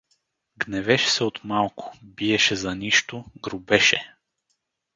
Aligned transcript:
Гневеше 0.57 1.09
се 1.09 1.23
от 1.23 1.43
малко, 1.43 1.97
биеше 2.01 2.55
за 2.55 2.75
нищо, 2.75 3.25
грубеше. 3.43 4.15